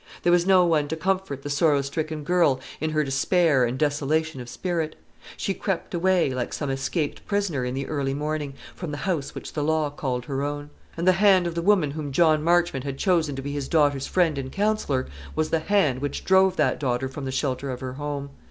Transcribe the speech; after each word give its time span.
There 0.23 0.31
was 0.31 0.47
no 0.47 0.65
one 0.65 0.87
to 0.87 0.95
comfort 0.95 1.43
the 1.43 1.49
sorrow 1.51 1.83
stricken 1.83 2.23
girl 2.23 2.59
in 2.79 2.89
her 2.89 3.03
despair 3.03 3.65
and 3.65 3.77
desolation 3.77 4.41
of 4.41 4.49
spirit. 4.49 4.95
She 5.37 5.53
crept 5.53 5.93
away, 5.93 6.33
like 6.33 6.53
some 6.53 6.71
escaped 6.71 7.23
prisoner, 7.27 7.63
in 7.63 7.75
the 7.75 7.85
early 7.85 8.15
morning, 8.15 8.55
from 8.75 8.89
the 8.89 8.97
house 9.05 9.35
which 9.35 9.53
the 9.53 9.61
law 9.61 9.91
called 9.91 10.25
her 10.25 10.41
own. 10.41 10.71
And 10.97 11.07
the 11.07 11.11
hand 11.21 11.45
of 11.45 11.53
the 11.53 11.61
woman 11.61 11.91
whom 11.91 12.11
John 12.11 12.41
Marchmont 12.43 12.83
had 12.83 12.97
chosen 12.97 13.35
to 13.35 13.43
be 13.43 13.51
his 13.51 13.67
daughter's 13.67 14.07
friend 14.07 14.39
and 14.39 14.51
counsellor 14.51 15.05
was 15.35 15.51
the 15.51 15.59
hand 15.59 15.99
which 16.01 16.25
drove 16.25 16.55
that 16.55 16.79
daughter 16.79 17.07
from 17.07 17.25
the 17.25 17.31
shelter 17.31 17.69
of 17.69 17.79
her 17.81 17.93
home. 17.93 18.31